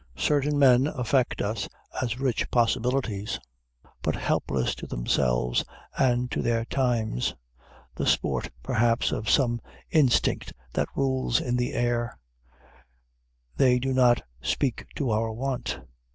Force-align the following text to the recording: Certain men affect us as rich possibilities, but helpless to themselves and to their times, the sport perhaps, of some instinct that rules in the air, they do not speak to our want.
Certain 0.17 0.57
men 0.57 0.87
affect 0.87 1.43
us 1.43 1.69
as 2.01 2.19
rich 2.19 2.49
possibilities, 2.49 3.39
but 4.01 4.15
helpless 4.15 4.73
to 4.73 4.87
themselves 4.87 5.63
and 5.95 6.31
to 6.31 6.41
their 6.41 6.65
times, 6.65 7.35
the 7.93 8.07
sport 8.07 8.49
perhaps, 8.63 9.11
of 9.11 9.29
some 9.29 9.61
instinct 9.91 10.53
that 10.73 10.89
rules 10.95 11.39
in 11.39 11.55
the 11.55 11.73
air, 11.75 12.17
they 13.57 13.77
do 13.77 13.93
not 13.93 14.23
speak 14.41 14.87
to 14.95 15.11
our 15.11 15.31
want. 15.31 15.79